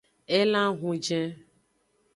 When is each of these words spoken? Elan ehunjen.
Elan 0.39 0.67
ehunjen. 0.73 1.29